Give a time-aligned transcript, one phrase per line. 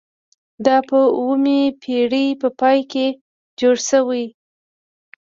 [0.65, 3.05] دا په اوومې پیړۍ په پای کې
[3.59, 4.25] جوړ شوي.